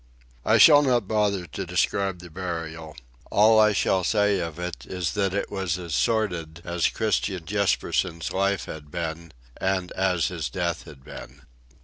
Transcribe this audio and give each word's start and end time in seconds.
I 0.43 0.57
shall 0.57 0.81
not 0.81 1.07
bother 1.07 1.45
to 1.45 1.63
describe 1.63 2.21
the 2.21 2.31
burial. 2.31 2.95
All 3.29 3.59
I 3.59 3.71
shall 3.71 4.03
say 4.03 4.39
of 4.39 4.57
it 4.57 4.87
is 4.87 5.13
that 5.13 5.31
it 5.35 5.51
was 5.51 5.77
as 5.77 5.93
sordid 5.93 6.59
as 6.65 6.87
Christian 6.89 7.45
Jespersen's 7.45 8.31
life 8.33 8.65
had 8.65 8.89
been 8.89 9.31
and 9.57 9.91
as 9.91 10.29
his 10.29 10.49
death 10.49 10.85
had 10.85 11.03
been. 11.03 11.43